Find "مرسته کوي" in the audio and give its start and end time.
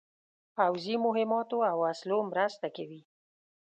2.31-3.01